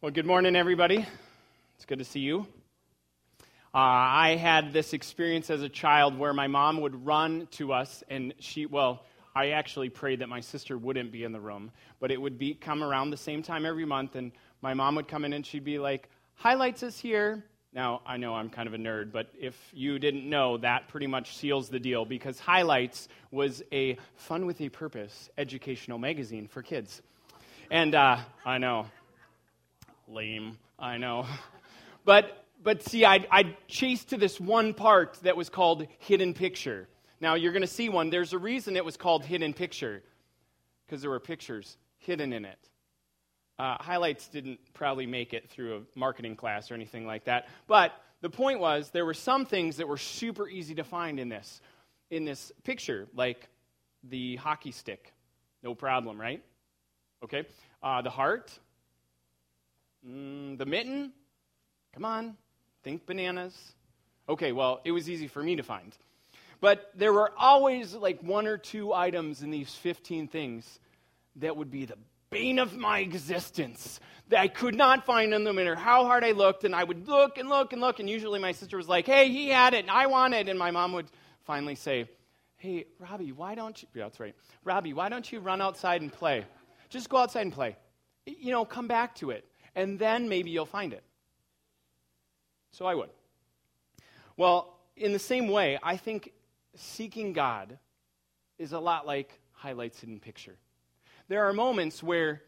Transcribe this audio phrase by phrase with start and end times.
[0.00, 1.04] Well, good morning, everybody.
[1.74, 2.46] It's good to see you.
[3.74, 8.04] Uh, I had this experience as a child where my mom would run to us,
[8.08, 12.12] and she, well, I actually prayed that my sister wouldn't be in the room, but
[12.12, 14.30] it would be come around the same time every month, and
[14.62, 18.36] my mom would come in and she'd be like, "Highlights is here." Now, I know
[18.36, 21.80] I'm kind of a nerd, but if you didn't know, that pretty much seals the
[21.80, 27.02] deal because Highlights was a fun with a purpose educational magazine for kids.
[27.68, 28.86] And uh, I know,
[30.08, 31.26] lame, I know.
[32.04, 36.88] But, but see, I, I chased to this one part that was called Hidden Picture.
[37.20, 38.08] Now, you're going to see one.
[38.08, 40.02] There's a reason it was called Hidden Picture,
[40.86, 42.58] because there were pictures hidden in it.
[43.58, 47.48] Uh, highlights didn't probably make it through a marketing class or anything like that.
[47.66, 51.28] But the point was, there were some things that were super easy to find in
[51.28, 51.60] this,
[52.10, 53.48] in this picture, like
[54.04, 55.12] the hockey stick.
[55.62, 56.42] No problem, right?
[57.22, 57.44] Okay.
[57.82, 58.56] Uh, the heart,
[60.06, 61.12] Mm, the mitten?
[61.94, 62.36] Come on,
[62.82, 63.56] think bananas.
[64.28, 65.96] Okay, well, it was easy for me to find.
[66.60, 70.80] But there were always like one or two items in these 15 things
[71.36, 71.96] that would be the
[72.30, 76.32] bane of my existence that I could not find them no matter how hard I
[76.32, 76.64] looked.
[76.64, 78.00] And I would look and look and look.
[78.00, 80.48] And usually my sister was like, hey, he had it and I want it.
[80.48, 81.06] And my mom would
[81.44, 82.08] finally say,
[82.56, 83.88] hey, Robbie, why don't you?
[83.94, 84.34] Yeah, that's right.
[84.64, 86.44] Robbie, why don't you run outside and play?
[86.90, 87.76] Just go outside and play.
[88.26, 91.02] You know, come back to it and then maybe you'll find it.
[92.72, 93.10] So I would.
[94.36, 96.32] Well, in the same way, I think
[96.76, 97.78] seeking God
[98.58, 100.56] is a lot like highlights in picture.
[101.28, 102.42] There are moments where,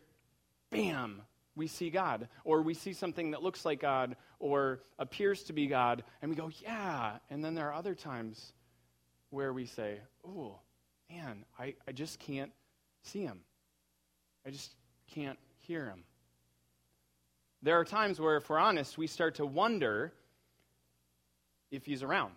[0.70, 1.22] bam,
[1.56, 5.66] we see God, or we see something that looks like God, or appears to be
[5.66, 7.18] God, and we go, yeah.
[7.28, 8.52] And then there are other times
[9.30, 10.58] where we say, oh,
[11.10, 12.52] man, I, I just can't
[13.02, 13.40] see him.
[14.46, 14.74] I just
[15.12, 16.04] can't hear him.
[17.62, 20.12] There are times where, if we're honest, we start to wonder
[21.70, 22.34] if he's around.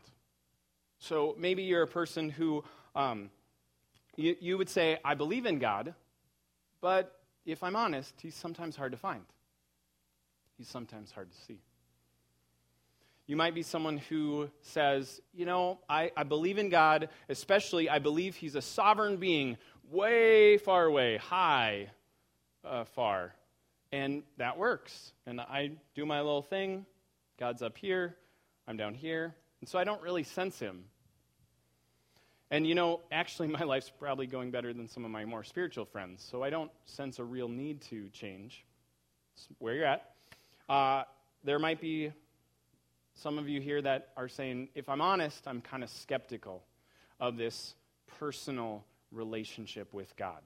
[1.00, 2.64] So maybe you're a person who
[2.96, 3.30] um,
[4.16, 5.94] you, you would say, I believe in God,
[6.82, 9.24] but if I'm honest, he's sometimes hard to find.
[10.58, 11.60] He's sometimes hard to see.
[13.26, 18.00] You might be someone who says, You know, I, I believe in God, especially I
[18.00, 19.58] believe he's a sovereign being
[19.90, 21.90] way far away, high,
[22.64, 23.34] uh, far.
[23.94, 25.14] And that works.
[25.28, 26.88] And I do my little thing.
[27.40, 28.16] God's up here,
[28.68, 29.36] I'm down here.
[29.62, 30.86] And so I don't really sense him.
[32.50, 35.86] And you know, actually, my life's probably going better than some of my more spiritual
[35.86, 36.28] friends.
[36.28, 38.66] So I don't sense a real need to change.
[39.36, 40.10] It's where you're at.
[40.68, 41.04] Uh,
[41.44, 42.12] there might be
[43.14, 46.64] some of you here that are saying, if I'm honest, I'm kind of skeptical
[47.20, 47.76] of this
[48.20, 50.42] personal relationship with God.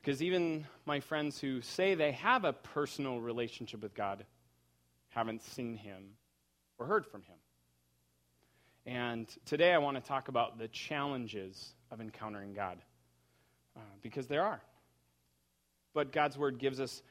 [0.00, 4.24] Because even my friends who say they have a personal relationship with God
[5.10, 6.10] haven't seen him
[6.78, 7.36] or heard from him.
[8.86, 12.78] And today I want to talk about the challenges of encountering God,
[13.76, 14.62] uh, because there are.
[15.92, 17.02] But God's word gives us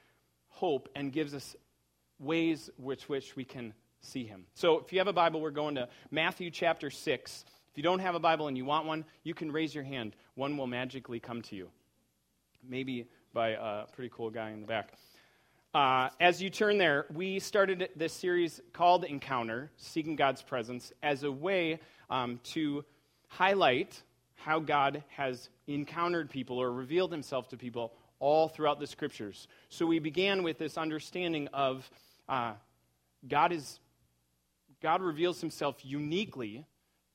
[0.48, 1.56] hope and gives us
[2.18, 4.46] ways which which we can see him.
[4.56, 7.46] So if you have a Bible, we're going to Matthew chapter 6.
[7.70, 10.16] If you don't have a Bible and you want one, you can raise your hand.
[10.34, 11.70] One will magically come to you
[12.68, 14.94] maybe by a pretty cool guy in the back.
[15.74, 21.24] Uh, as you turn there, we started this series called Encounter, Seeking God's Presence, as
[21.24, 22.84] a way um, to
[23.28, 24.02] highlight
[24.34, 29.48] how God has encountered people or revealed himself to people all throughout the scriptures.
[29.70, 31.90] So we began with this understanding of
[32.28, 32.54] uh,
[33.28, 33.80] God is
[34.82, 36.66] God reveals himself uniquely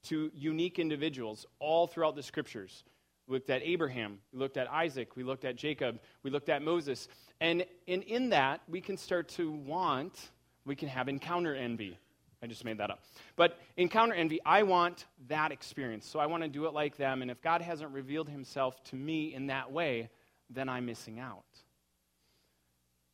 [0.05, 2.85] to unique individuals all throughout the scriptures.
[3.27, 4.19] We looked at Abraham.
[4.33, 5.17] We looked at Isaac.
[5.17, 6.01] We looked at Jacob.
[6.23, 7.09] We looked at Moses.
[7.41, 10.31] And, and in that, we can start to want,
[10.65, 11.99] we can have encounter envy.
[12.43, 13.03] I just made that up.
[13.37, 16.07] But encounter envy, I want that experience.
[16.07, 17.23] So I want to do it like them.
[17.23, 20.11] And if God hasn't revealed himself to me in that way,
[20.51, 21.45] then I'm missing out.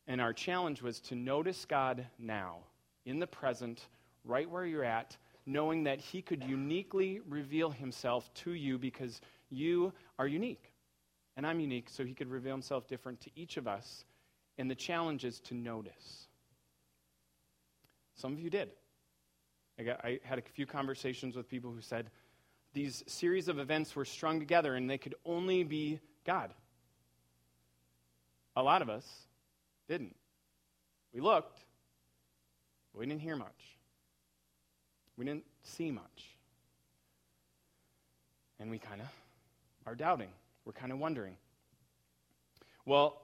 [0.07, 2.57] And our challenge was to notice God now,
[3.05, 3.87] in the present,
[4.25, 5.15] right where you're at,
[5.45, 9.21] knowing that he could uniquely reveal himself to you because
[9.51, 10.73] you are unique.
[11.37, 14.05] And I'm unique, so he could reveal himself different to each of us.
[14.57, 16.27] And the challenge is to notice.
[18.15, 18.69] Some of you did.
[19.79, 22.09] I, got, I had a few conversations with people who said
[22.73, 26.53] these series of events were strung together and they could only be God.
[28.55, 29.05] A lot of us
[29.87, 30.15] didn't.
[31.13, 31.59] We looked,
[32.93, 33.77] but we didn't hear much.
[35.17, 36.37] We didn't see much.
[38.59, 39.07] And we kind of
[39.85, 40.29] are doubting.
[40.65, 41.35] We're kind of wondering.
[42.85, 43.21] Well,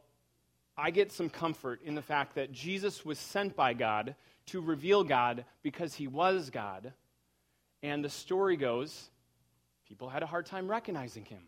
[0.78, 4.16] I get some comfort in the fact that Jesus was sent by God
[4.48, 6.94] to reveal God because he was God.
[7.82, 9.10] And the story goes,
[9.88, 11.42] people had a hard time recognizing him.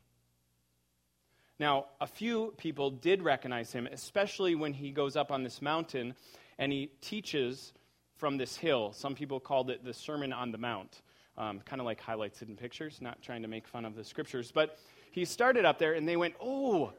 [1.59, 6.15] Now, a few people did recognize him, especially when he goes up on this mountain
[6.57, 7.73] and he teaches
[8.15, 8.93] from this hill.
[8.93, 11.01] Some people called it the Sermon on the Mount,
[11.37, 14.51] um, kind of like highlights hidden pictures, not trying to make fun of the scriptures.
[14.51, 14.77] But
[15.11, 16.93] he started up there and they went, Oh,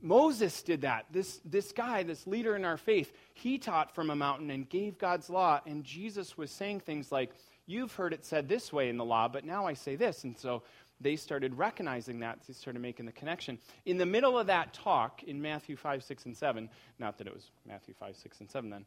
[0.00, 1.06] Moses did that.
[1.12, 4.98] This, this guy, this leader in our faith, he taught from a mountain and gave
[4.98, 5.60] God's law.
[5.64, 7.30] And Jesus was saying things like,
[7.66, 10.24] You've heard it said this way in the law, but now I say this.
[10.24, 10.64] And so
[11.00, 12.40] they started recognizing that.
[12.46, 13.58] They started making the connection.
[13.86, 16.68] In the middle of that talk in Matthew 5, 6, and 7,
[16.98, 18.84] not that it was Matthew 5, 6, and 7 then,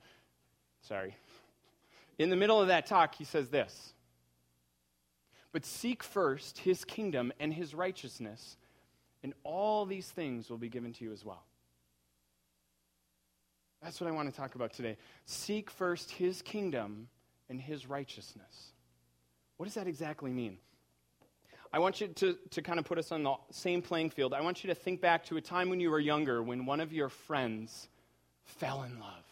[0.81, 1.15] sorry.
[2.19, 3.94] In the middle of that talk, he says this
[5.55, 8.57] But seek first his kingdom and his righteousness
[9.23, 11.45] and all these things will be given to you as well.
[13.81, 14.97] That's what I want to talk about today.
[15.25, 17.07] Seek first his kingdom
[17.47, 18.73] and his righteousness.
[19.55, 20.57] What does that exactly mean?
[21.71, 24.33] I want you to, to kind of put us on the same playing field.
[24.33, 26.81] I want you to think back to a time when you were younger when one
[26.81, 27.87] of your friends
[28.43, 29.24] fell in love.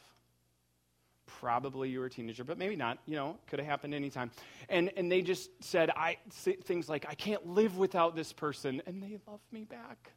[1.44, 3.00] Probably you were a teenager, but maybe not.
[3.06, 4.32] You know, could have happened anytime.
[4.70, 9.04] And, and they just said I, things like, I can't live without this person, and
[9.04, 10.14] they love me back.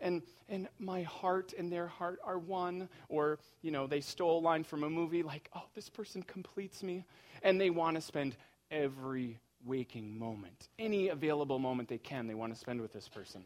[0.00, 2.88] And, and my heart and their heart are one.
[3.08, 6.84] Or, you know, they stole a line from a movie like, oh, this person completes
[6.84, 7.04] me.
[7.42, 8.36] And they want to spend
[8.70, 13.42] every waking moment, any available moment they can, they want to spend with this person.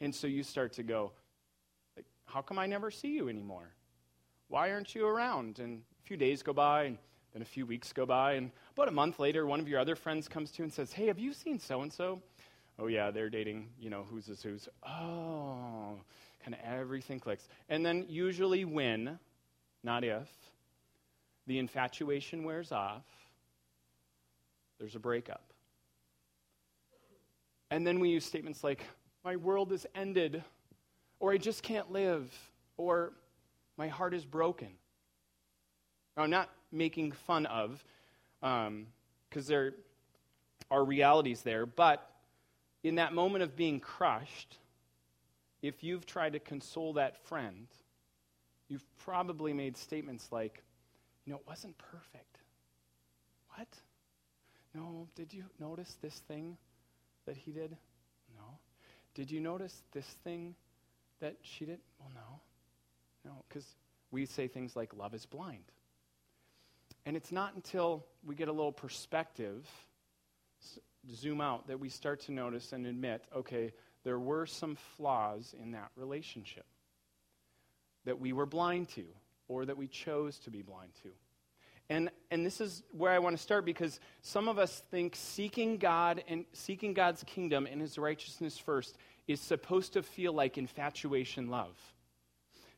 [0.00, 1.12] And so you start to go,
[1.94, 3.68] like, how come I never see you anymore?
[4.48, 5.58] Why aren't you around?
[5.58, 6.98] And a few days go by, and
[7.32, 9.96] then a few weeks go by, and about a month later, one of your other
[9.96, 12.20] friends comes to you and says, Hey, have you seen so and so?
[12.78, 14.68] Oh, yeah, they're dating, you know, who's this who's.
[14.82, 15.96] Oh,
[16.42, 17.48] kind of everything clicks.
[17.68, 19.18] And then, usually, when,
[19.84, 20.28] not if,
[21.46, 23.04] the infatuation wears off,
[24.78, 25.52] there's a breakup.
[27.70, 28.82] And then we use statements like,
[29.24, 30.42] My world is ended,
[31.18, 32.32] or I just can't live,
[32.78, 33.12] or
[33.76, 34.68] my heart is broken.
[36.16, 37.82] I'm not making fun of,
[38.40, 38.86] because um,
[39.32, 39.74] there
[40.70, 42.10] are realities there, but
[42.82, 44.58] in that moment of being crushed,
[45.62, 47.66] if you've tried to console that friend,
[48.68, 50.62] you've probably made statements like,
[51.24, 52.38] you know, it wasn't perfect.
[53.56, 53.68] What?
[54.74, 56.56] No, did you notice this thing
[57.26, 57.76] that he did?
[58.36, 58.44] No.
[59.14, 60.54] Did you notice this thing
[61.20, 61.80] that she did?
[61.98, 62.40] Well, no.
[63.30, 63.66] No, because
[64.10, 65.64] we say things like love is blind.
[67.06, 69.66] And it's not until we get a little perspective,
[71.12, 73.72] zoom out, that we start to notice and admit okay,
[74.04, 76.66] there were some flaws in that relationship
[78.04, 79.04] that we were blind to
[79.48, 81.10] or that we chose to be blind to.
[81.90, 85.76] And, and this is where I want to start because some of us think seeking
[85.76, 88.96] God and seeking God's kingdom and his righteousness first
[89.26, 91.76] is supposed to feel like infatuation love.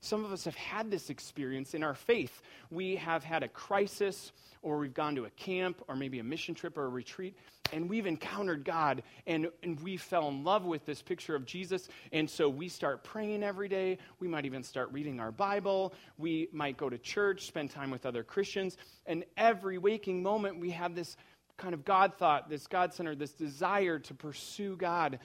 [0.02, 2.42] Some of us have had this experience in our faith.
[2.70, 6.56] We have had a crisis, or we've gone to a camp, or maybe a mission
[6.56, 7.36] trip or a retreat,
[7.72, 11.88] and we've encountered God, and, and we fell in love with this picture of Jesus.
[12.10, 13.98] And so we start praying every day.
[14.18, 15.94] We might even start reading our Bible.
[16.18, 18.76] We might go to church, spend time with other Christians.
[19.06, 21.16] And every waking moment, we have this
[21.56, 25.20] kind of God thought, this God center, this desire to pursue God.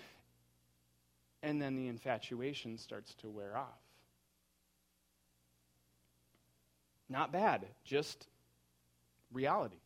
[1.41, 3.86] And then the infatuation starts to wear off.
[7.09, 8.27] Not bad, just
[9.31, 9.79] reality.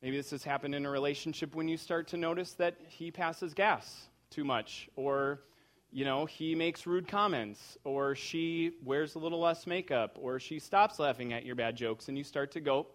[0.00, 3.54] Maybe this has happened in a relationship when you start to notice that he passes
[3.54, 5.42] gas too much, or,
[5.90, 10.58] you know, he makes rude comments, or she wears a little less makeup, or she
[10.58, 12.86] stops laughing at your bad jokes, and you start to go,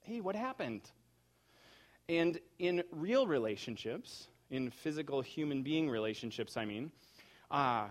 [0.00, 0.90] hey, what happened?
[2.08, 6.90] And in real relationships, in physical human being relationships, I mean,
[7.50, 7.88] uh,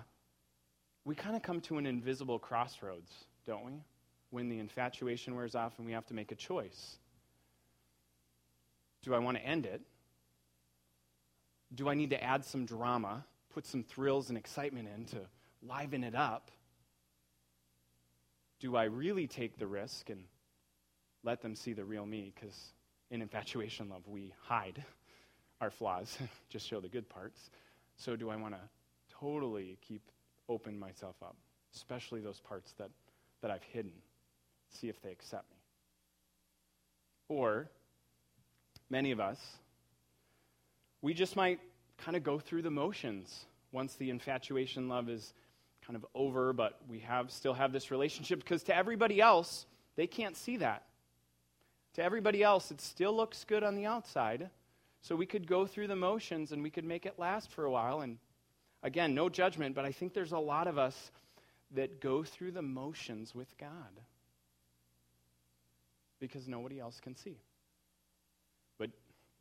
[1.05, 3.11] we kind of come to an invisible crossroads
[3.47, 3.81] don't we?
[4.29, 6.97] When the infatuation wears off and we have to make a choice.
[9.01, 9.81] Do I want to end it?
[11.73, 15.17] Do I need to add some drama, put some thrills and excitement in to
[15.61, 16.51] liven it up?
[18.59, 20.23] Do I really take the risk and
[21.23, 22.33] let them see the real me?
[22.35, 22.73] Because
[23.09, 24.83] in infatuation love, we hide
[25.61, 26.17] our flaws,
[26.49, 27.49] just show the good parts.
[27.95, 28.61] So, do I want to
[29.19, 30.01] totally keep
[30.49, 31.35] open myself up,
[31.73, 32.89] especially those parts that
[33.41, 33.91] that I've hidden,
[34.69, 35.57] see if they accept me.
[37.29, 37.69] Or,
[38.89, 39.39] many of us,
[41.01, 41.59] we just might
[41.97, 45.33] kind of go through the motions once the infatuation love is
[45.85, 49.65] kind of over, but we have still have this relationship because to everybody else,
[49.95, 50.83] they can't see that.
[51.95, 54.49] To everybody else, it still looks good on the outside.
[55.01, 57.71] So we could go through the motions and we could make it last for a
[57.71, 58.01] while.
[58.01, 58.17] And
[58.83, 61.11] again, no judgment, but I think there's a lot of us
[61.71, 64.01] that go through the motions with God
[66.19, 67.37] because nobody else can see.
[68.77, 68.89] But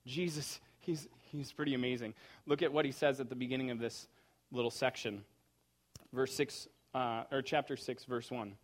[0.06, 2.14] Jesus, he's, he's pretty amazing.
[2.46, 4.08] Look at what he says at the beginning of this
[4.50, 5.24] little section,
[6.12, 8.54] verse 6, uh, or chapter 6, verse 1.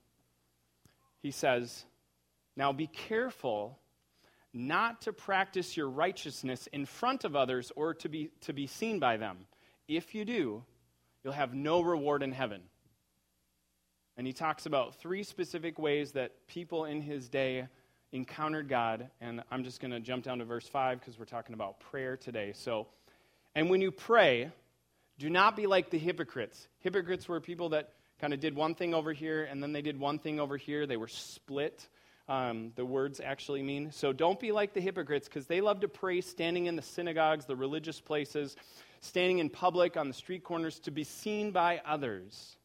[1.20, 1.84] He says,
[2.56, 3.78] Now be careful
[4.52, 8.98] not to practice your righteousness in front of others or to be, to be seen
[8.98, 9.38] by them.
[9.88, 10.62] If you do,
[11.24, 12.62] you'll have no reward in heaven.
[14.16, 17.66] And he talks about three specific ways that people in his day
[18.12, 19.08] encountered God.
[19.20, 22.16] And I'm just going to jump down to verse 5 because we're talking about prayer
[22.16, 22.52] today.
[22.54, 22.86] So,
[23.54, 24.50] and when you pray,
[25.18, 26.68] do not be like the hypocrites.
[26.80, 27.90] Hypocrites were people that
[28.20, 30.86] kind of did one thing over here and then they did one thing over here.
[30.86, 31.88] They were split.
[32.28, 33.90] Um, the words actually mean.
[33.90, 37.46] So don't be like the hypocrites because they love to pray standing in the synagogues,
[37.46, 38.56] the religious places,
[39.00, 42.56] standing in public on the street corners to be seen by others.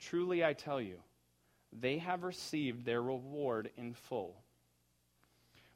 [0.00, 0.98] Truly, I tell you,
[1.72, 4.36] they have received their reward in full.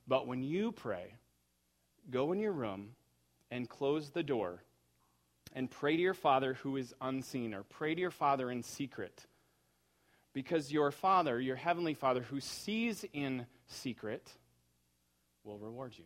[0.06, 1.14] But when you pray,
[2.10, 2.90] go in your room
[3.50, 4.62] and close the door
[5.52, 9.26] and pray to your Father who is unseen, or pray to your Father in secret.
[10.32, 14.30] Because your Father, your Heavenly Father, who sees in secret,
[15.44, 16.04] will reward you.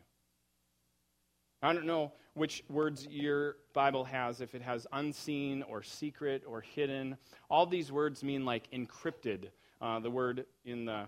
[1.63, 6.61] I don't know which words your Bible has, if it has unseen or secret or
[6.61, 7.17] hidden.
[7.49, 9.49] All these words mean like encrypted.
[9.81, 11.05] Uh, the word in the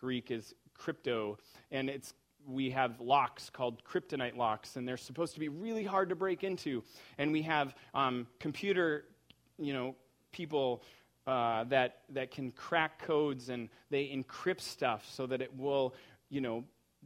[0.00, 1.38] Greek is crypto,
[1.70, 2.14] and it's
[2.46, 6.44] we have locks called kryptonite locks, and they're supposed to be really hard to break
[6.44, 6.82] into.
[7.16, 9.04] And we have um, computer,
[9.58, 9.94] you know,
[10.32, 10.82] people
[11.26, 15.94] uh, that that can crack codes and they encrypt stuff so that it will,
[16.28, 16.64] you know,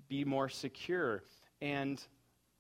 [0.09, 1.23] be more secure.
[1.61, 2.03] And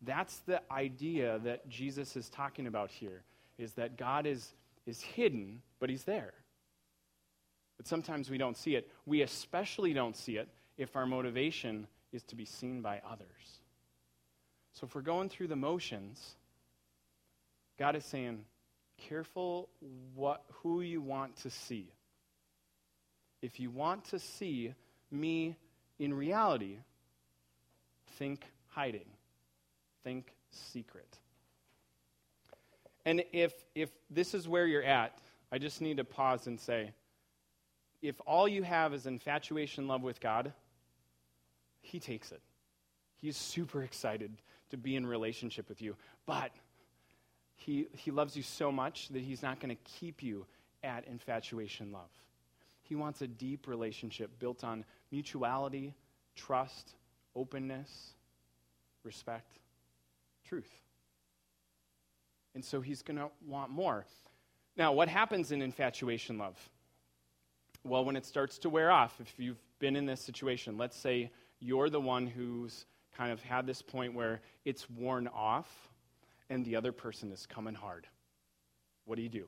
[0.03, 3.23] that's the idea that Jesus is talking about here
[3.59, 4.53] is that God is,
[4.87, 6.33] is hidden, but he's there.
[7.77, 8.89] But sometimes we don't see it.
[9.07, 13.61] We especially don't see it if our motivation is to be seen by others.
[14.73, 16.37] So if we're going through the motions,
[17.79, 18.45] God is saying,
[19.09, 19.69] careful
[20.15, 21.93] what, who you want to see.
[23.43, 24.75] If you want to see
[25.11, 25.57] me
[25.99, 26.79] in reality,
[28.17, 29.07] think hiding
[30.09, 31.19] think secret.
[33.05, 35.19] And if, if this is where you're at,
[35.53, 36.93] I just need to pause and say
[38.01, 40.53] if all you have is infatuation love with God,
[41.83, 42.41] He takes it.
[43.17, 44.33] He's super excited
[44.71, 45.95] to be in relationship with you.
[46.25, 46.53] But
[47.57, 50.47] he, he loves you so much that He's not going to keep you
[50.83, 52.11] at infatuation love.
[52.83, 55.93] He wants a deep relationship built on mutuality,
[56.35, 56.95] trust,
[57.35, 58.15] openness,
[59.05, 59.59] respect
[60.49, 60.71] truth.
[62.55, 64.05] And so he's going to want more.
[64.77, 66.57] Now, what happens in infatuation love?
[67.85, 71.31] Well, when it starts to wear off, if you've been in this situation, let's say
[71.61, 72.87] you're the one who's
[73.17, 75.69] kind of had this point where it's worn off
[76.51, 78.07] and the other person is coming hard.
[79.05, 79.45] What do you do?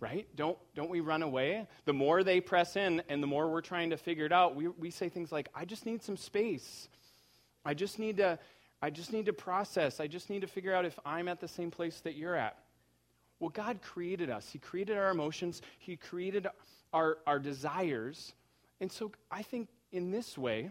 [0.00, 0.28] Right?
[0.36, 1.66] Don't, don't we run away?
[1.84, 4.68] The more they press in and the more we're trying to figure it out, we,
[4.68, 6.88] we say things like, I just need some space.
[7.64, 8.38] I just need to
[8.80, 10.00] I just need to process.
[10.00, 12.56] I just need to figure out if I'm at the same place that you're at.
[13.40, 14.48] Well, God created us.
[14.50, 16.46] He created our emotions, He created
[16.92, 18.34] our, our desires.
[18.80, 20.70] And so I think in this way,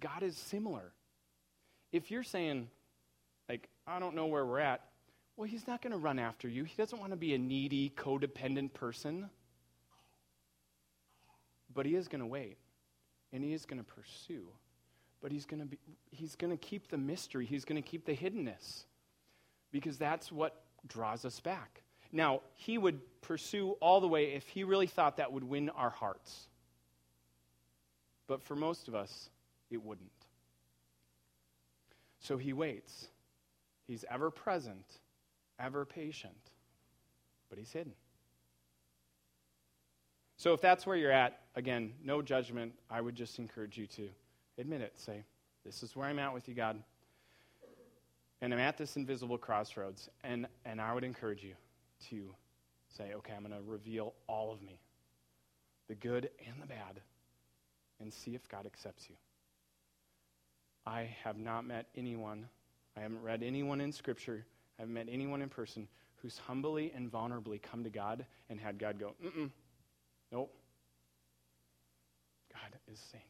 [0.00, 0.92] God is similar.
[1.92, 2.68] If you're saying,
[3.48, 4.82] like, I don't know where we're at,
[5.36, 6.64] well, He's not going to run after you.
[6.64, 9.30] He doesn't want to be a needy, codependent person.
[11.72, 12.56] But He is going to wait,
[13.32, 14.48] and He is going to pursue
[15.26, 15.76] but he's going to be
[16.12, 18.84] he's going to keep the mystery he's going to keep the hiddenness
[19.72, 21.82] because that's what draws us back.
[22.12, 25.90] Now he would pursue all the way if he really thought that would win our
[25.90, 26.46] hearts.
[28.28, 29.28] But for most of us
[29.68, 30.12] it wouldn't.
[32.20, 33.08] So he waits.
[33.88, 34.86] He's ever present
[35.58, 36.52] ever patient
[37.50, 37.94] but he's hidden.
[40.36, 42.74] So if that's where you're at again no judgment.
[42.88, 44.08] I would just encourage you to
[44.58, 44.98] Admit it.
[44.98, 45.24] Say,
[45.64, 46.82] This is where I'm at with you, God.
[48.40, 50.08] And I'm at this invisible crossroads.
[50.22, 51.54] And, and I would encourage you
[52.10, 52.34] to
[52.96, 54.78] say, Okay, I'm going to reveal all of me
[55.88, 57.00] the good and the bad
[58.00, 59.16] and see if God accepts you.
[60.86, 62.46] I have not met anyone,
[62.96, 64.44] I haven't read anyone in Scripture,
[64.78, 65.88] I haven't met anyone in person
[66.22, 69.50] who's humbly and vulnerably come to God and had God go, mm
[70.32, 70.52] nope.
[72.52, 73.22] God is saying.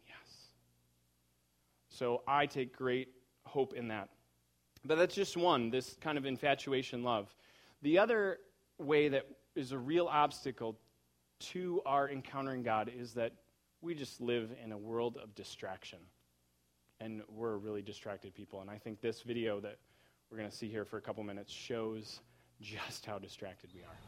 [1.96, 3.08] So I take great
[3.46, 4.10] hope in that.
[4.84, 7.34] But that's just one, this kind of infatuation love.
[7.80, 8.38] The other
[8.78, 10.76] way that is a real obstacle
[11.38, 13.32] to our encountering God is that
[13.80, 15.98] we just live in a world of distraction.
[17.00, 18.60] And we're really distracted people.
[18.60, 19.78] And I think this video that
[20.30, 22.20] we're going to see here for a couple minutes shows
[22.60, 23.98] just how distracted we are.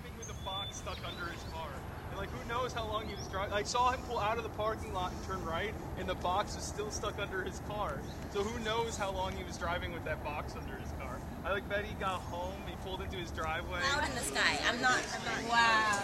[0.00, 1.68] driving with a box stuck under his car.
[2.10, 3.52] And like who knows how long he was driving.
[3.52, 6.56] I saw him pull out of the parking lot and turn right, and the box
[6.56, 8.00] was still stuck under his car.
[8.32, 11.20] So who knows how long he was driving with that box under his car.
[11.44, 13.80] I like bet he got home, he pulled into his driveway.
[13.80, 14.58] Cloud in the sky.
[14.68, 15.00] I'm not.
[15.12, 15.52] I'm not.
[15.52, 16.00] Wow.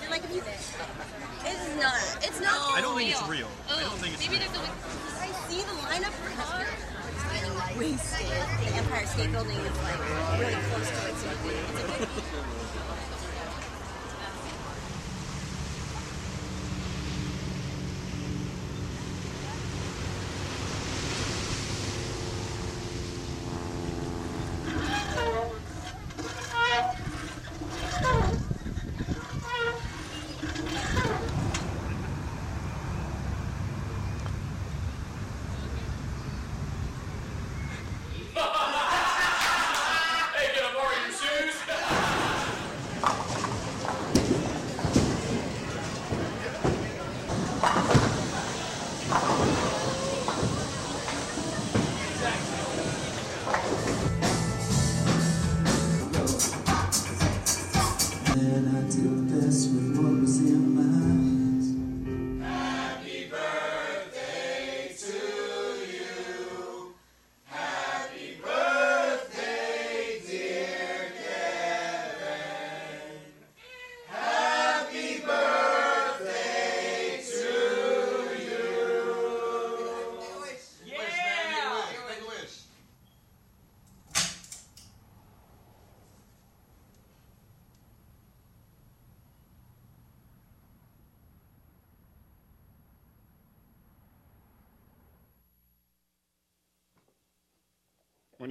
[0.00, 0.42] You're like if you.
[0.46, 1.98] It's not.
[2.22, 2.74] It's not.
[2.74, 3.50] I don't think it's real.
[3.68, 4.50] I don't think it's maybe real.
[4.50, 5.26] there's a.
[5.26, 6.66] I see the lineup for car.
[7.10, 8.30] It's getting wasted.
[8.62, 9.98] The Empire State Building is like
[10.38, 11.14] really close to it.
[11.18, 12.08] So it's a good.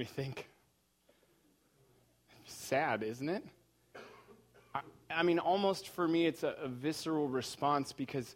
[0.00, 0.48] You think?
[2.46, 3.44] Sad, isn't it?
[4.74, 8.34] I, I mean, almost for me, it's a, a visceral response because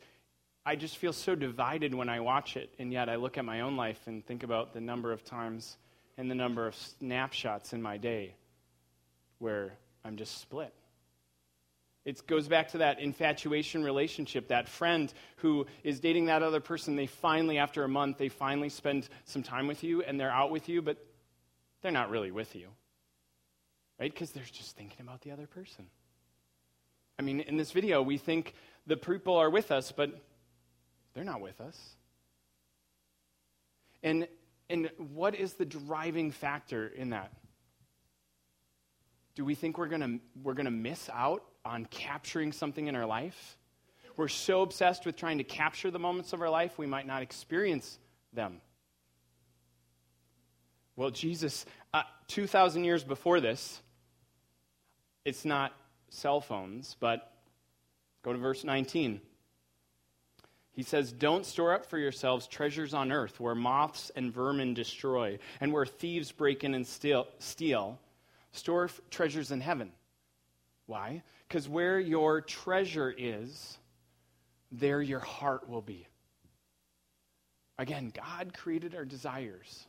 [0.66, 3.62] I just feel so divided when I watch it, and yet I look at my
[3.62, 5.79] own life and think about the number of times
[6.18, 8.35] and the number of snapshots in my day
[9.38, 9.72] where
[10.05, 10.74] I'm just split.
[12.05, 16.94] It goes back to that infatuation relationship, that friend who is dating that other person.
[16.94, 20.50] They finally, after a month, they finally spend some time with you and they're out
[20.50, 20.98] with you, but
[21.85, 22.68] they're not really with you.
[24.01, 24.11] Right?
[24.11, 25.85] Because they're just thinking about the other person.
[27.18, 28.55] I mean, in this video, we think
[28.87, 30.11] the people are with us, but
[31.12, 31.79] they're not with us.
[34.03, 34.27] And,
[34.70, 37.35] and what is the driving factor in that?
[39.35, 43.07] Do we think we're going we're going to miss out on capturing something in our
[43.07, 43.59] life?
[44.16, 47.20] We're so obsessed with trying to capture the moments of our life, we might not
[47.20, 47.99] experience
[48.33, 48.62] them.
[50.97, 53.81] Well, Jesus, uh, 2,000 years before this,
[55.25, 55.73] it's not
[56.11, 57.33] cell phones, but
[58.23, 59.21] go to verse 19.
[60.71, 65.39] He says, Don't store up for yourselves treasures on earth where moths and vermin destroy
[65.61, 67.27] and where thieves break in and steal.
[67.39, 67.99] steal.
[68.53, 69.93] Store f- treasures in heaven.
[70.87, 71.23] Why?
[71.49, 73.79] Because where your treasure is,
[74.71, 76.07] there your heart will be.
[77.79, 79.87] Again, God created our desires.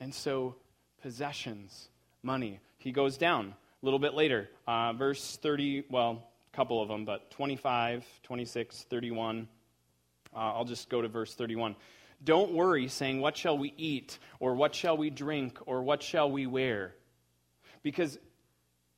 [0.00, 0.54] And so,
[1.02, 1.88] possessions,
[2.22, 2.60] money.
[2.78, 7.04] He goes down a little bit later, uh, verse 30, well, a couple of them,
[7.04, 9.48] but 25, 26, 31.
[10.34, 11.76] Uh, I'll just go to verse 31.
[12.22, 14.18] Don't worry, saying, What shall we eat?
[14.40, 15.58] Or what shall we drink?
[15.66, 16.94] Or what shall we wear?
[17.82, 18.18] Because,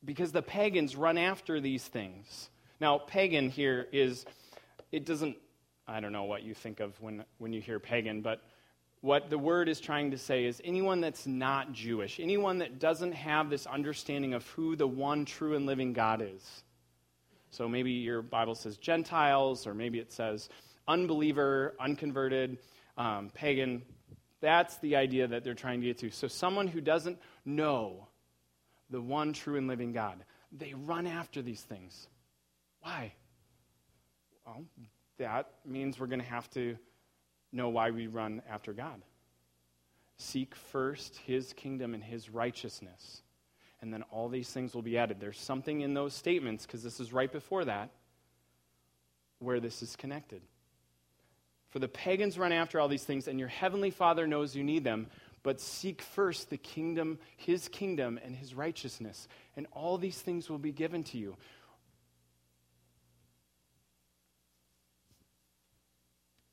[0.03, 2.49] because the pagans run after these things.
[2.79, 4.25] Now, pagan here is,
[4.91, 5.37] it doesn't,
[5.87, 8.41] I don't know what you think of when, when you hear pagan, but
[9.01, 13.13] what the word is trying to say is anyone that's not Jewish, anyone that doesn't
[13.13, 16.63] have this understanding of who the one true and living God is.
[17.49, 20.49] So maybe your Bible says Gentiles, or maybe it says
[20.87, 22.59] unbeliever, unconverted,
[22.97, 23.81] um, pagan.
[24.39, 26.11] That's the idea that they're trying to get to.
[26.11, 28.07] So someone who doesn't know
[28.89, 32.07] the one true and living God, they run after these things.
[32.81, 33.13] Why?
[34.45, 34.63] Well,
[35.17, 36.77] that means we're going to have to
[37.51, 39.01] know why we run after God.
[40.17, 43.21] Seek first his kingdom and his righteousness,
[43.81, 45.19] and then all these things will be added.
[45.19, 47.89] There's something in those statements, because this is right before that,
[49.39, 50.41] where this is connected.
[51.69, 54.83] For the pagans run after all these things, and your heavenly Father knows you need
[54.83, 55.07] them,
[55.41, 60.59] but seek first the kingdom, his kingdom, and his righteousness, and all these things will
[60.59, 61.35] be given to you.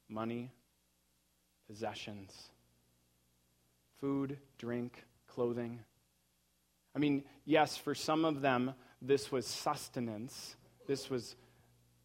[0.08, 0.50] Money,
[1.68, 2.50] possessions,
[4.00, 5.80] food, drink, clothing.
[6.96, 11.36] I mean, yes, for some of them, this was sustenance, this was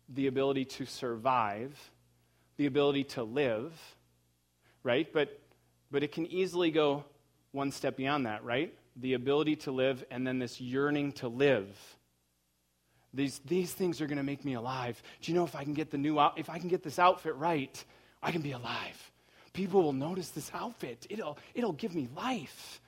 [0.10, 1.92] the ability to survive,
[2.58, 3.74] the ability to live,
[4.84, 5.12] right?
[5.12, 5.40] But,
[5.90, 7.06] but it can easily go
[7.52, 8.74] one step beyond that, right?
[8.98, 11.68] The ability to live and then this yearning to live.
[13.14, 15.02] These, these things are going to make me alive.
[15.22, 17.00] Do you know if I can get the new out, if I can get this
[17.00, 17.84] outfit right,
[18.22, 19.12] I can be alive.
[19.54, 21.06] People will notice this outfit.
[21.10, 22.82] It'll, it'll give me life.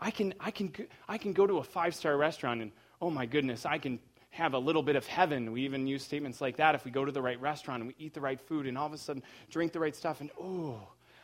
[0.00, 0.72] I can, I, can,
[1.08, 3.98] I can go to a five star restaurant and, oh my goodness, I can
[4.30, 5.52] have a little bit of heaven.
[5.52, 8.04] We even use statements like that if we go to the right restaurant and we
[8.04, 10.80] eat the right food and all of a sudden drink the right stuff and, oh,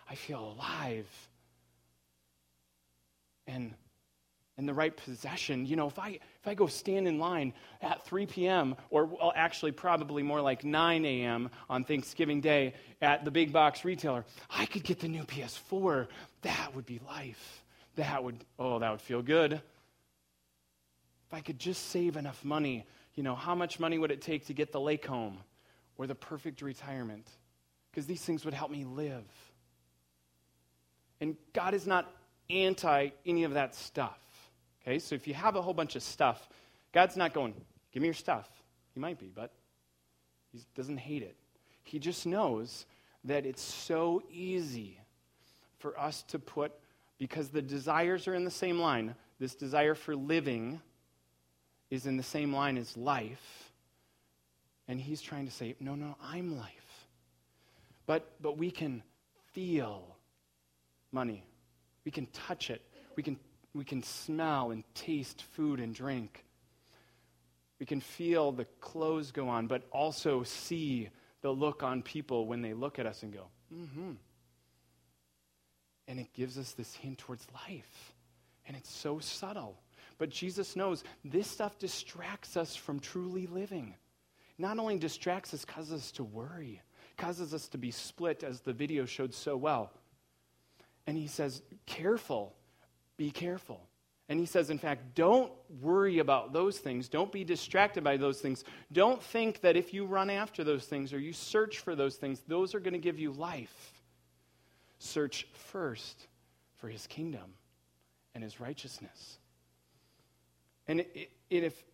[0.09, 1.09] I feel alive.
[3.47, 3.75] And
[4.57, 5.67] and the right possession.
[5.67, 8.77] You know, if I if I go stand in line at 3 p.m.
[8.91, 11.51] or well, actually probably more like 9 a.m.
[11.69, 16.07] on Thanksgiving Day at the big box retailer, I could get the new PS4.
[16.43, 17.63] That would be life.
[17.97, 19.53] That would oh, that would feel good.
[19.53, 19.63] If
[21.33, 24.53] I could just save enough money, you know, how much money would it take to
[24.53, 25.39] get the lake home
[25.97, 27.29] or the perfect retirement?
[27.91, 29.25] Because these things would help me live.
[31.21, 32.11] And God is not
[32.51, 34.19] anti any of that stuff.
[34.87, 36.49] Okay, so if you have a whole bunch of stuff,
[36.93, 37.55] God's not going,
[37.93, 38.49] give me your stuff.
[38.93, 39.51] He might be, but
[40.53, 41.37] he doesn't hate it.
[41.85, 42.87] He just knows
[43.25, 44.99] that it's so easy
[45.79, 46.73] for us to put,
[47.19, 50.81] because the desires are in the same line, this desire for living
[51.91, 53.73] is in the same line as life.
[54.89, 57.07] And he's trying to say, no, no, I'm life.
[58.07, 59.03] But, but we can
[59.53, 60.17] feel
[61.11, 61.43] money.
[62.05, 62.83] We can touch it.
[63.17, 63.39] We can
[63.75, 66.45] we can smell and taste food and drink.
[67.81, 71.09] We can feel the clothes go on, but also see
[71.43, 74.13] the look on people when they look at us and go, mm hmm.
[76.07, 78.13] And it gives us this hint towards life.
[78.67, 79.81] And it's so subtle.
[80.19, 83.95] But Jesus knows this stuff distracts us from truly living.
[84.59, 86.81] Not only distracts us, causes us to worry,
[87.17, 89.93] causes us to be split, as the video showed so well.
[91.07, 92.55] And he says, careful
[93.17, 93.81] be careful.
[94.29, 97.09] And he says, in fact, don't worry about those things.
[97.09, 98.65] Don't be distracted by those things.
[98.91, 102.41] Don't think that if you run after those things or you search for those things,
[102.49, 103.93] those are going to give you life.
[104.99, 106.27] Search first
[106.77, 107.53] for his kingdom
[108.35, 109.39] and his righteousness.
[110.89, 111.85] And it, it, if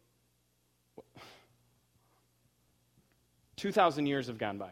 [3.57, 4.71] 2,000 years have gone by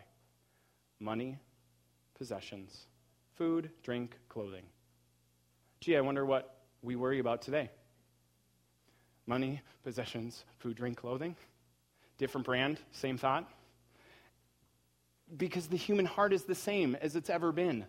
[1.01, 1.39] money,
[2.17, 2.87] possessions,
[3.35, 4.65] food, drink, clothing.
[5.81, 7.71] Gee, I wonder what we worry about today.
[9.27, 11.37] Money, possessions, food, drink, clothing.
[12.19, 13.49] Different brand, same thought.
[15.37, 17.85] Because the human heart is the same as it's ever been.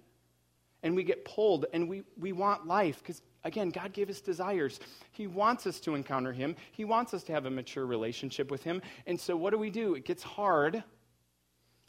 [0.84, 4.80] And we get pulled and we, we want life because, again, God gave us desires.
[5.12, 8.64] He wants us to encounter Him, He wants us to have a mature relationship with
[8.64, 8.82] Him.
[9.08, 9.96] And so, what do we do?
[9.96, 10.84] It gets hard,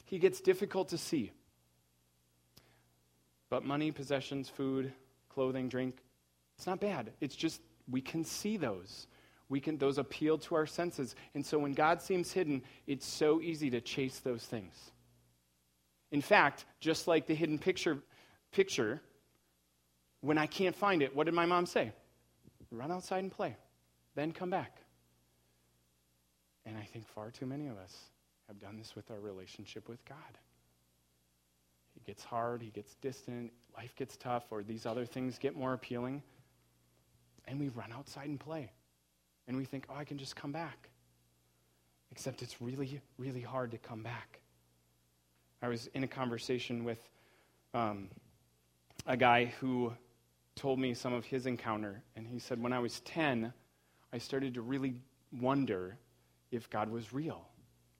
[0.05, 1.31] He gets difficult to see.
[3.49, 4.93] But money, possessions, food,
[5.33, 5.97] clothing, drink.
[6.57, 7.11] It's not bad.
[7.21, 9.07] It's just we can see those.
[9.49, 11.15] We can those appeal to our senses.
[11.33, 14.73] And so when God seems hidden, it's so easy to chase those things.
[16.11, 17.97] In fact, just like the hidden picture
[18.51, 19.01] picture,
[20.21, 21.91] when I can't find it, what did my mom say?
[22.71, 23.57] Run outside and play.
[24.15, 24.77] Then come back.
[26.65, 27.95] And I think far too many of us
[28.47, 30.17] have done this with our relationship with God.
[32.01, 35.73] It gets hard, he gets distant, life gets tough, or these other things get more
[35.73, 36.23] appealing.
[37.47, 38.71] And we run outside and play.
[39.47, 40.89] And we think, oh, I can just come back.
[42.11, 44.39] Except it's really, really hard to come back.
[45.61, 46.99] I was in a conversation with
[47.73, 48.09] um,
[49.05, 49.93] a guy who
[50.55, 52.01] told me some of his encounter.
[52.15, 53.53] And he said, when I was 10,
[54.11, 54.95] I started to really
[55.31, 55.97] wonder
[56.51, 57.47] if God was real.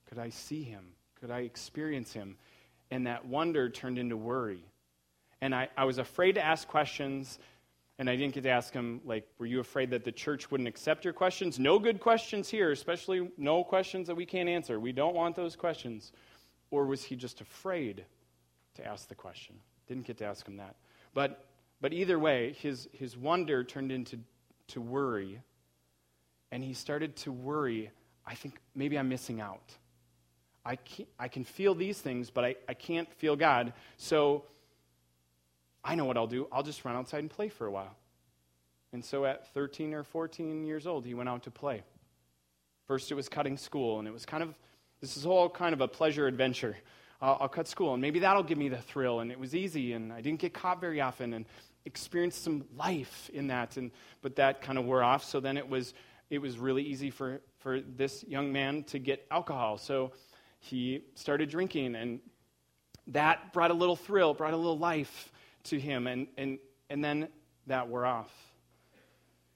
[0.09, 0.93] Could I see him?
[1.19, 2.35] Could I experience him?
[2.91, 4.63] And that wonder turned into worry.
[5.41, 7.39] And I, I was afraid to ask questions,
[7.97, 10.67] and I didn't get to ask him, like, were you afraid that the church wouldn't
[10.67, 11.57] accept your questions?
[11.57, 14.79] No good questions here, especially no questions that we can't answer.
[14.79, 16.11] We don't want those questions.
[16.69, 18.05] Or was he just afraid
[18.75, 19.55] to ask the question?
[19.87, 20.75] Didn't get to ask him that.
[21.13, 21.45] But,
[21.81, 24.19] but either way, his, his wonder turned into
[24.67, 25.41] to worry.
[26.51, 27.91] And he started to worry
[28.25, 29.75] I think maybe I'm missing out.
[30.65, 33.73] I, can I can feel these things, but I, I can't feel God.
[33.97, 34.43] So
[35.83, 36.47] I know what I'll do.
[36.51, 37.95] I'll just run outside and play for a while.
[38.93, 41.83] And so at 13 or 14 years old, he went out to play.
[42.87, 44.53] First, it was cutting school, and it was kind of,
[44.99, 46.75] this is all kind of a pleasure adventure.
[47.21, 49.21] I'll, I'll cut school, and maybe that'll give me the thrill.
[49.21, 51.45] And it was easy, and I didn't get caught very often, and
[51.85, 53.77] experienced some life in that.
[53.77, 55.23] And, but that kind of wore off.
[55.23, 55.93] So then it was,
[56.29, 59.77] it was really easy for, for this young man to get alcohol.
[59.77, 60.11] So
[60.61, 62.19] he started drinking, and
[63.07, 65.31] that brought a little thrill, brought a little life
[65.63, 67.27] to him, and, and, and then
[67.67, 68.31] that wore off.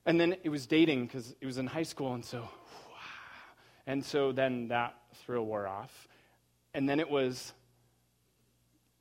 [0.07, 2.49] And then it was dating because it was in high school, and so,
[3.87, 6.07] and so then that thrill wore off.
[6.73, 7.53] And then it was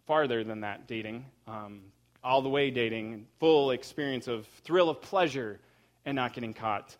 [0.07, 1.81] farther than that dating, um,
[2.23, 5.59] all the way dating, full experience of thrill of pleasure
[6.05, 6.97] and not getting caught,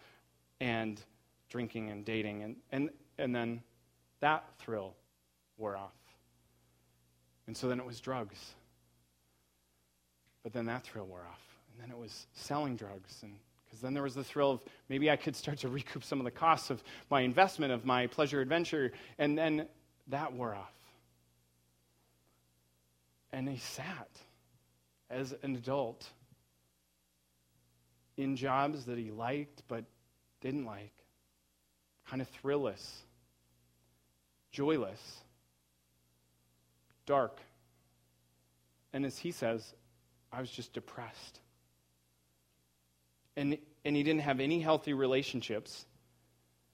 [0.61, 0.99] and
[1.51, 2.43] drinking and dating.
[2.43, 3.63] And, and, and then
[4.25, 4.95] that thrill
[5.59, 5.93] wore off.
[7.47, 8.55] And so then it was drugs.
[10.43, 11.43] But then that thrill wore off.
[11.71, 13.19] And then it was selling drugs.
[13.23, 13.35] And
[13.67, 16.25] because then there was the thrill of maybe I could start to recoup some of
[16.25, 18.93] the costs of my investment, of my pleasure adventure.
[19.19, 19.69] And then
[20.09, 20.73] that wore off.
[23.31, 24.09] And he sat
[25.11, 26.09] as an adult
[28.17, 29.85] in jobs that he liked but
[30.41, 30.95] didn't like,
[32.09, 33.03] kind of thrillless,
[34.55, 35.19] joyless,
[37.07, 37.41] dark.
[38.93, 39.75] And as he says,
[40.33, 41.41] I was just depressed.
[43.37, 45.85] And, and he didn't have any healthy relationships,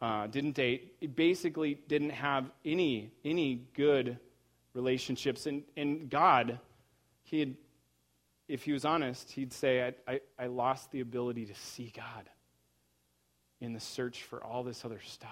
[0.03, 4.19] uh, didn't date, he basically didn't have any, any good
[4.75, 5.47] relationships.
[5.47, 6.59] And, and God,
[7.23, 7.55] he had,
[8.47, 12.29] if he was honest, he'd say, I, I, I lost the ability to see God
[13.59, 15.31] in the search for all this other stuff.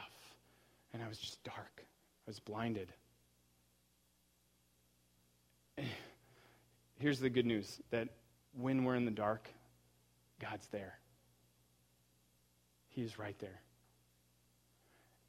[0.94, 1.84] And I was just dark,
[2.28, 2.92] was blinded.
[6.98, 8.08] Here's the good news that
[8.52, 9.48] when we're in the dark,
[10.38, 10.98] God's there.
[12.90, 13.62] He's right there.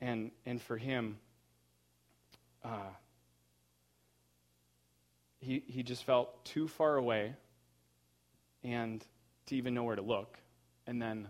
[0.02, 1.18] And, and for him,
[2.66, 2.92] uh,
[5.40, 7.34] he, he just felt too far away
[8.62, 9.02] and
[9.46, 10.38] to even know where to look.
[10.86, 11.30] And then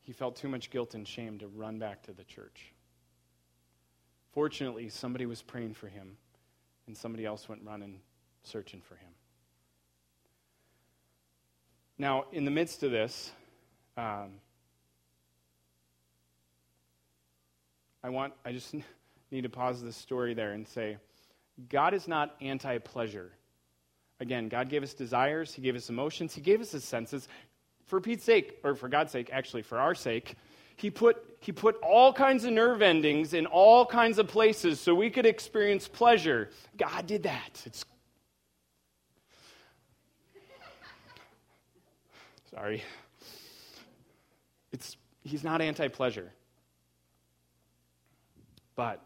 [0.00, 2.74] he felt too much guilt and shame to run back to the church.
[4.32, 6.16] Fortunately, somebody was praying for him,
[6.86, 8.00] and somebody else went running
[8.42, 9.10] searching for him.
[11.98, 13.30] Now, in the midst of this,
[13.96, 14.30] um,
[18.02, 18.74] I want, I just
[19.30, 20.96] need to pause this story there and say,
[21.68, 23.30] God is not anti pleasure.
[24.20, 27.28] Again, God gave us desires, He gave us emotions, He gave us His senses.
[27.86, 30.36] For Pete's sake, or for God's sake, actually, for our sake,
[30.82, 34.96] He put, he put all kinds of nerve endings in all kinds of places so
[34.96, 36.50] we could experience pleasure.
[36.76, 37.62] God did that.
[37.64, 37.84] It's
[42.50, 42.82] Sorry.
[44.72, 46.32] It's, he's not anti pleasure.
[48.74, 49.00] But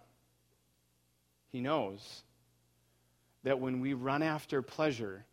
[1.53, 2.23] he knows
[3.45, 5.27] that when we run after pleasure,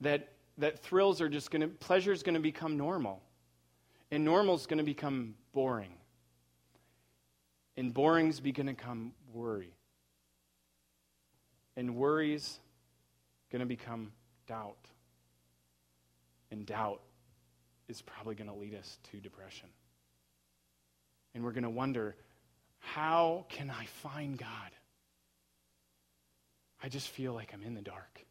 [0.00, 3.22] that, that thrills are just going to, pleasure is going to become normal.
[4.10, 5.94] And normal is going to become boring.
[7.76, 9.74] And boring's going to become worry.
[11.76, 12.58] And worry's
[13.52, 14.12] going to become
[14.46, 14.88] doubt.
[16.50, 17.02] And doubt
[17.88, 19.68] is probably going to lead us to depression.
[21.34, 22.16] And we're going to wonder
[22.78, 24.70] how can I find God?
[26.82, 28.24] I just feel like I'm in the dark.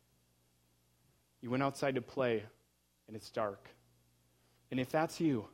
[1.41, 2.43] You went outside to play,
[3.07, 3.69] and it's dark.
[4.71, 5.47] And if that's you,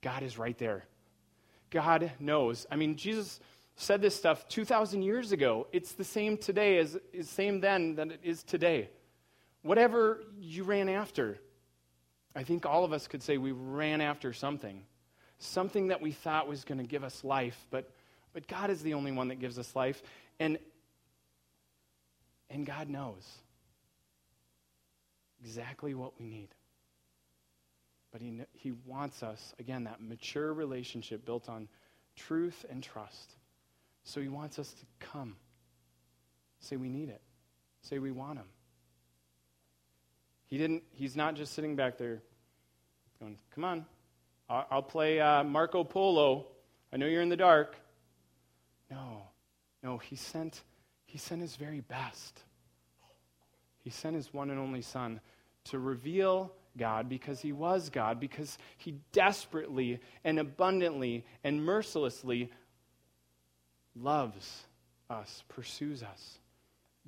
[0.00, 0.84] God is right there.
[1.70, 2.66] God knows.
[2.70, 3.40] I mean, Jesus
[3.76, 5.66] said this stuff 2,000 years ago.
[5.72, 8.90] It's the same today as is same then than it is today.
[9.62, 11.38] Whatever you ran after,
[12.34, 14.84] I think all of us could say we ran after something,
[15.38, 17.90] something that we thought was going to give us life, but,
[18.32, 20.02] but God is the only one that gives us life.
[20.40, 20.58] And,
[22.50, 23.26] and God knows
[25.40, 26.48] exactly what we need.
[28.10, 31.68] But he, he wants us, again, that mature relationship built on
[32.16, 33.34] truth and trust.
[34.04, 35.36] So he wants us to come.
[36.60, 37.20] Say we need it.
[37.82, 38.46] Say we want him.
[40.46, 42.22] He didn't, he's not just sitting back there
[43.20, 43.84] going, come on,
[44.48, 46.46] I'll, play uh, Marco Polo.
[46.92, 47.76] I know you're in the dark.
[48.90, 49.24] No,
[49.82, 50.62] No, he sent,
[51.04, 52.40] he sent his very best.
[53.80, 55.20] He sent his one and only Son
[55.64, 62.50] to reveal God because he was God, because he desperately and abundantly and mercilessly
[63.94, 64.62] loves
[65.10, 66.38] us, pursues us,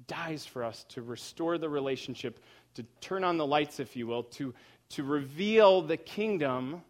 [0.06, 2.40] dies for us to restore the relationship,
[2.74, 4.54] to turn on the lights, if you will, to,
[4.90, 6.82] to reveal the kingdom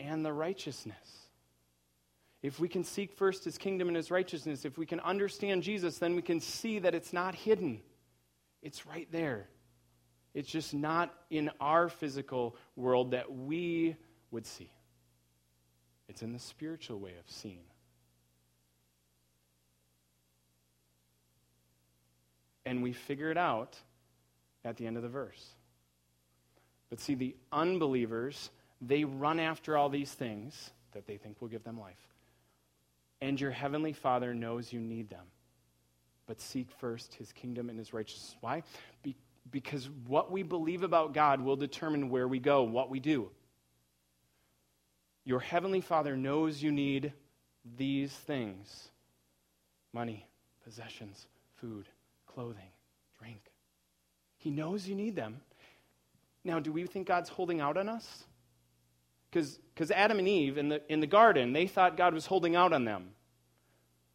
[0.00, 0.96] and the righteousness.
[2.42, 5.98] If we can seek first his kingdom and his righteousness, if we can understand Jesus,
[5.98, 7.80] then we can see that it's not hidden.
[8.62, 9.46] It's right there.
[10.34, 13.96] It's just not in our physical world that we
[14.30, 14.70] would see.
[16.08, 17.64] It's in the spiritual way of seeing.
[22.64, 23.76] And we figure it out
[24.64, 25.44] at the end of the verse.
[26.88, 31.64] But see, the unbelievers, they run after all these things that they think will give
[31.64, 31.96] them life.
[33.20, 35.26] And your heavenly Father knows you need them.
[36.26, 38.36] But seek first his kingdom and his righteousness.
[38.40, 38.62] Why?
[39.02, 39.16] Be-
[39.50, 43.30] because what we believe about God will determine where we go, what we do.
[45.24, 47.12] Your heavenly Father knows you need
[47.76, 48.88] these things
[49.92, 50.26] money,
[50.64, 51.26] possessions,
[51.56, 51.86] food,
[52.26, 52.70] clothing,
[53.18, 53.40] drink.
[54.38, 55.40] He knows you need them.
[56.44, 58.24] Now, do we think God's holding out on us?
[59.30, 62.72] Because Adam and Eve in the, in the garden, they thought God was holding out
[62.72, 63.10] on them.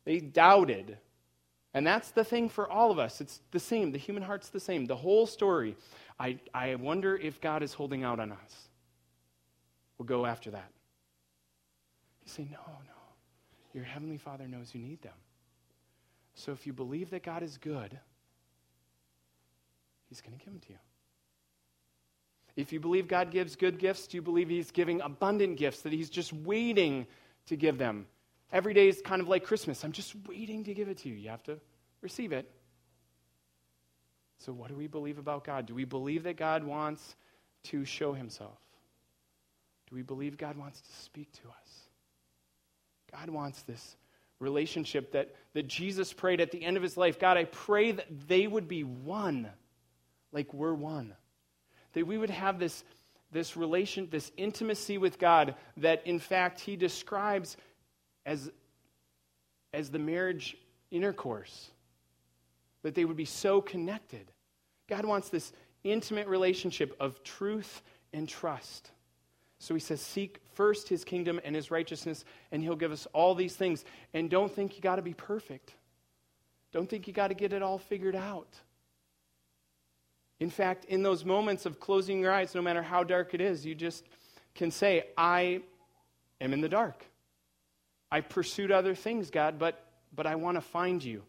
[0.03, 0.97] They doubted.
[1.77, 3.21] And that's the thing for all of us.
[3.21, 3.91] It's the same.
[3.91, 4.87] The human heart's the same.
[4.87, 5.75] The whole story.
[6.19, 8.69] I, I wonder if God is holding out on us.
[9.99, 10.71] We'll go after that.
[12.25, 12.93] You say, no, no.
[13.75, 15.13] Your Heavenly Father knows you need them.
[16.33, 17.99] So if you believe that God is good,
[20.09, 20.79] He's going to give them to you.
[22.55, 25.93] If you believe God gives good gifts, do you believe He's giving abundant gifts, that
[25.93, 27.05] He's just waiting
[27.45, 28.07] to give them?
[28.51, 29.83] Every day is kind of like Christmas.
[29.83, 31.15] I'm just waiting to give it to you.
[31.15, 31.59] You have to
[32.01, 32.49] receive it.
[34.39, 35.65] So, what do we believe about God?
[35.65, 37.15] Do we believe that God wants
[37.65, 38.57] to show Himself?
[39.89, 41.87] Do we believe God wants to speak to us?
[43.11, 43.95] God wants this
[44.39, 47.19] relationship that, that Jesus prayed at the end of his life.
[47.19, 49.49] God, I pray that they would be one,
[50.31, 51.13] like we're one.
[51.93, 52.83] That we would have this,
[53.31, 57.57] this relation, this intimacy with God that, in fact, he describes
[58.27, 58.51] as,
[59.73, 60.55] as the marriage
[60.91, 61.71] intercourse.
[62.83, 64.31] That they would be so connected.
[64.87, 65.51] God wants this
[65.83, 67.81] intimate relationship of truth
[68.13, 68.91] and trust.
[69.59, 73.33] So he says, Seek first his kingdom and his righteousness, and he'll give us all
[73.33, 73.83] these things.
[74.13, 75.73] And don't think you got to be perfect.
[76.71, 78.53] Don't think you got to get it all figured out.
[80.39, 83.65] In fact, in those moments of closing your eyes, no matter how dark it is,
[83.65, 84.05] you just
[84.53, 85.61] can say, I
[86.39, 87.03] am in the dark.
[88.11, 89.83] I pursued other things, God, but,
[90.15, 91.23] but I want to find you.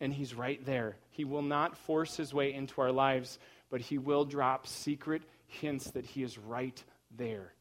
[0.00, 0.96] And He's right there.
[1.10, 3.38] He will not force His way into our lives,
[3.70, 6.82] but He will drop secret hints that He is right
[7.16, 7.52] there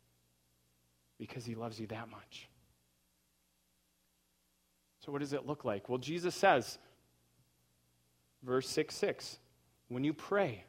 [1.17, 2.49] because He loves you that much.
[5.06, 5.89] So, what does it look like?
[5.89, 6.78] Well, Jesus says,
[8.41, 9.38] verse 6 6,
[9.89, 10.63] when you pray,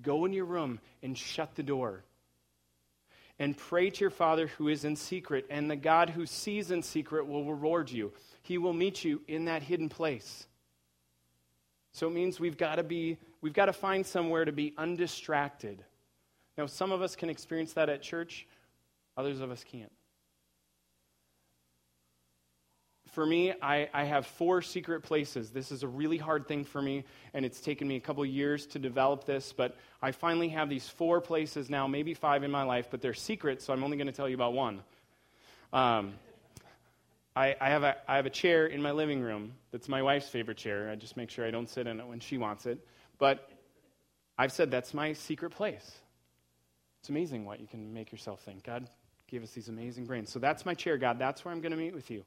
[0.00, 2.04] go in your room and shut the door
[3.40, 6.82] and pray to your Father who is in secret, and the God who sees in
[6.82, 8.12] secret will reward you.
[8.42, 10.46] He will meet you in that hidden place.
[11.92, 15.82] So it means we've got to be we've got to find somewhere to be undistracted.
[16.58, 18.46] Now some of us can experience that at church,
[19.16, 19.90] others of us can't.
[23.12, 25.50] For me, I, I, have four secret places.
[25.50, 28.66] This is a really hard thing for me, and it's taken me a couple years
[28.68, 32.62] to develop this, but I finally have these four places now, maybe five in my
[32.62, 34.82] life, but they're secret, so I'm only going to tell you about one.
[35.72, 36.14] Um,
[37.34, 40.28] I, I, have a, I have a chair in my living room that's my wife's
[40.28, 40.90] favorite chair.
[40.90, 42.84] I just make sure I don't sit in it when she wants it.
[43.18, 43.48] But
[44.36, 45.98] I've said that's my secret place.
[47.00, 48.64] It's amazing what you can make yourself think.
[48.64, 48.88] God
[49.28, 50.30] gave us these amazing brains.
[50.30, 51.18] So that's my chair, God.
[51.18, 52.24] That's where I'm going to meet with you.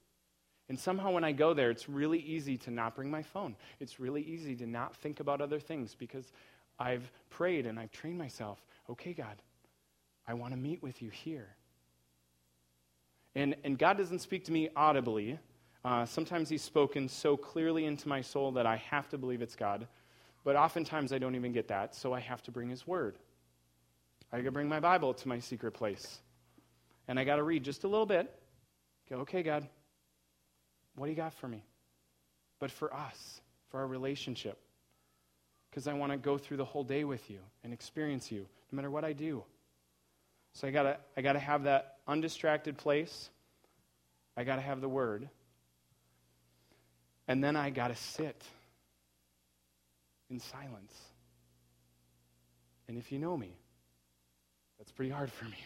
[0.70, 3.56] And somehow when I go there, it's really easy to not bring my phone.
[3.80, 6.32] It's really easy to not think about other things because
[6.80, 8.64] I've prayed and I've trained myself.
[8.90, 9.42] Okay, God,
[10.28, 11.50] I want to meet with you here.
[13.36, 15.40] And, and God doesn't speak to me audibly.
[15.84, 19.56] Uh, sometimes He's spoken so clearly into my soul that I have to believe it's
[19.56, 19.88] God.
[20.44, 23.18] But oftentimes I don't even get that, so I have to bring His Word.
[24.32, 26.20] I got to bring my Bible to my secret place.
[27.08, 28.34] And I got to read just a little bit.
[29.10, 29.68] Go, okay, God,
[30.96, 31.64] what do you got for me?
[32.60, 34.58] But for us, for our relationship.
[35.70, 38.76] Because I want to go through the whole day with you and experience you, no
[38.76, 39.44] matter what I do.
[40.54, 43.30] So I gotta I gotta have that undistracted place.
[44.38, 45.30] I gotta have the word.
[47.28, 48.44] And then I got to sit
[50.30, 50.94] in silence.
[52.88, 53.56] And if you know me,
[54.78, 55.58] that's pretty hard for me.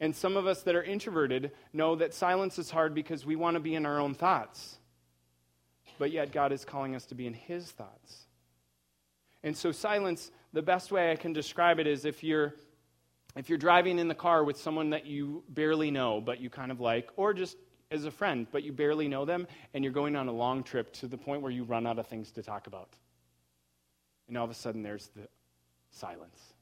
[0.00, 3.54] And some of us that are introverted know that silence is hard because we want
[3.54, 4.76] to be in our own thoughts.
[5.98, 8.26] But yet, God is calling us to be in His thoughts.
[9.42, 12.54] And so, silence, the best way I can describe it is if you're,
[13.36, 16.70] if you're driving in the car with someone that you barely know, but you kind
[16.70, 17.56] of like, or just
[17.90, 20.92] as a friend, but you barely know them, and you're going on a long trip
[20.94, 22.90] to the point where you run out of things to talk about.
[24.28, 25.28] And all of a sudden, there's the
[25.90, 26.55] silence.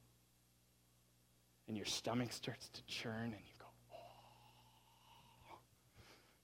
[1.67, 3.67] And your stomach starts to churn, and you go,
[5.51, 5.57] oh,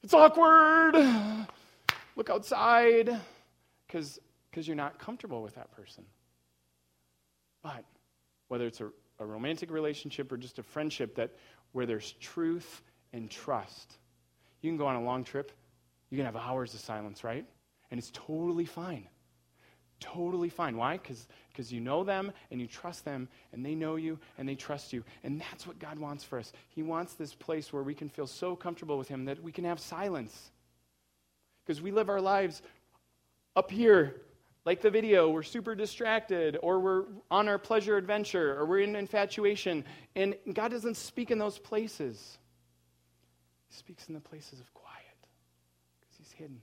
[0.02, 0.96] it's awkward.
[2.16, 3.20] Look outside.
[3.86, 4.20] Because
[4.54, 6.04] you're not comfortable with that person.
[7.62, 7.84] But
[8.48, 11.34] whether it's a, a romantic relationship or just a friendship that
[11.72, 13.98] where there's truth and trust,
[14.62, 15.52] you can go on a long trip,
[16.08, 17.44] you can have hours of silence, right?
[17.90, 19.06] And it's totally fine.
[20.00, 20.78] Totally fine.
[20.78, 20.98] Why?
[20.98, 24.94] Because you know them and you trust them and they know you and they trust
[24.94, 25.04] you.
[25.22, 26.52] And that's what God wants for us.
[26.70, 29.64] He wants this place where we can feel so comfortable with Him that we can
[29.64, 30.50] have silence.
[31.64, 32.62] Because we live our lives
[33.54, 34.22] up here,
[34.64, 38.96] like the video, we're super distracted, or we're on our pleasure adventure, or we're in
[38.96, 39.84] infatuation.
[40.16, 42.38] And God doesn't speak in those places.
[43.68, 44.96] He speaks in the places of quiet
[46.00, 46.60] because He's hidden,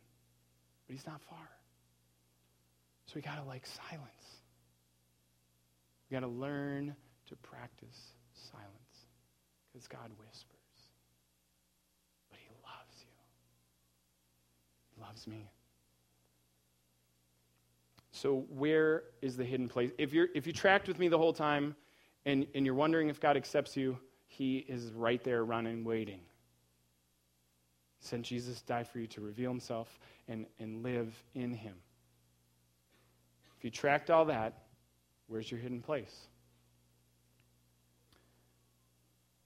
[0.88, 1.50] but He's not far.
[3.08, 4.42] So we got to like silence.
[6.10, 6.96] We got to learn
[7.28, 8.68] to practice silence
[9.72, 10.58] because God whispers.
[12.30, 13.12] But He loves you,
[14.96, 15.50] He loves me.
[18.12, 19.92] So, where is the hidden place?
[19.98, 21.76] If, you're, if you tracked with me the whole time
[22.26, 23.98] and, and you're wondering if God accepts you,
[24.28, 26.22] He is right there running, waiting.
[28.00, 31.76] Sent Jesus die for you to reveal Himself and, and live in Him.
[33.68, 34.54] You tracked all that,
[35.28, 36.28] where's your hidden place?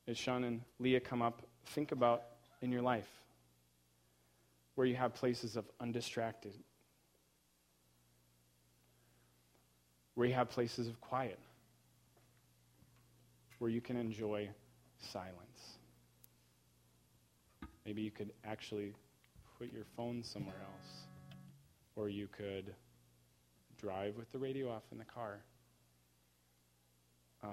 [0.07, 2.22] As Sean and Leah come up, think about
[2.61, 3.09] in your life
[4.76, 6.53] where you have places of undistracted,
[10.13, 11.39] where you have places of quiet,
[13.57, 14.47] where you can enjoy
[14.99, 15.80] silence.
[17.88, 18.93] Maybe you could actually
[19.57, 21.07] put your phone somewhere else,
[21.95, 22.76] or you could
[23.82, 25.40] drive with the radio off in the car.
[27.44, 27.48] Uh,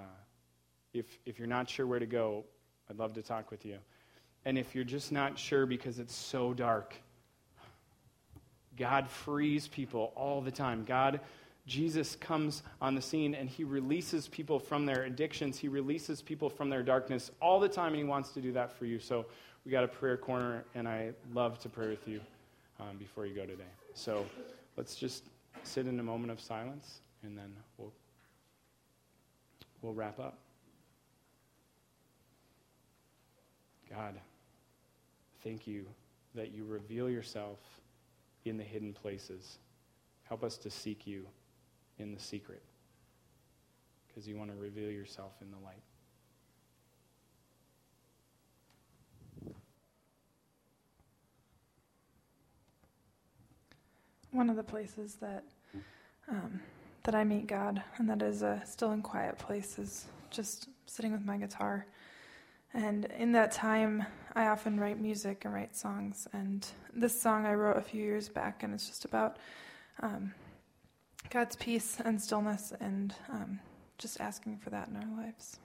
[0.93, 2.45] if, if you're not sure where to go,
[2.91, 3.79] I'd love to talk with you.
[4.45, 6.95] And if you're just not sure because it's so dark,
[8.77, 10.85] God frees people all the time.
[10.87, 11.21] God,
[11.67, 15.59] Jesus comes on the scene and he releases people from their addictions.
[15.59, 18.73] He releases people from their darkness all the time, and he wants to do that
[18.73, 18.99] for you.
[18.99, 19.27] So
[19.65, 22.21] we got a prayer corner, and I love to pray with you
[22.81, 23.65] um, before you go today.
[23.95, 24.25] So
[24.77, 25.25] let's just
[25.69, 27.93] sit in a moment of silence, and then we'll,
[29.83, 30.39] we'll wrap up.
[33.91, 34.15] God,
[35.43, 35.87] thank you
[36.35, 37.59] that you reveal yourself
[38.45, 39.59] in the hidden places.
[40.25, 41.27] Help us to seek you
[41.99, 42.63] in the secret
[44.07, 45.83] because you want to reveal yourself in the light.
[54.31, 55.45] One of the places that
[56.31, 56.61] um,
[57.05, 61.13] that I meet God, and that is a still and quiet place, is just sitting
[61.13, 61.87] with my guitar.
[62.75, 64.05] And in that time,
[64.35, 66.29] I often write music and write songs.
[66.33, 69.39] And this song I wrote a few years back, and it's just about
[70.01, 70.35] um,
[71.31, 73.61] God's peace and stillness, and um,
[73.97, 75.59] just asking for that in our lives.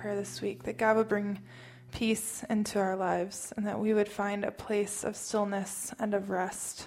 [0.00, 1.40] Prayer this week that God would bring
[1.92, 6.30] peace into our lives and that we would find a place of stillness and of
[6.30, 6.86] rest.